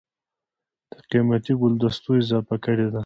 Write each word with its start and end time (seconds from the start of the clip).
دَ 0.91 0.93
قېمتي 1.09 1.53
ګلدستو 1.61 2.11
اضافه 2.21 2.55
کړې 2.63 2.87
ده 2.93 2.99